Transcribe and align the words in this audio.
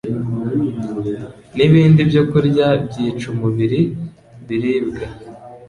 n’ibindi 1.55 1.99
byokurya 2.09 2.67
byica 2.87 3.25
umubiri, 3.33 3.81
biribwa 4.47 5.05